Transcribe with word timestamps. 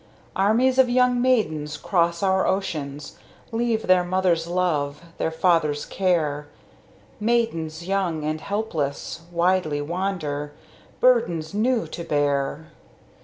Armies 0.35 0.79
of 0.79 0.89
young 0.89 1.21
maidens 1.21 1.77
cross 1.77 2.23
our 2.23 2.47
oceans; 2.47 3.19
Leave 3.51 3.85
their 3.85 4.03
mother's 4.03 4.47
love, 4.47 5.03
their 5.19 5.29
father's 5.29 5.85
care; 5.85 6.47
Maidens, 7.19 7.87
young 7.87 8.23
and 8.23 8.41
helpless, 8.41 9.21
widely 9.31 9.79
wander, 9.79 10.53
Burdens 11.01 11.53
new 11.53 11.85
to 11.85 12.03
bear. 12.03 12.71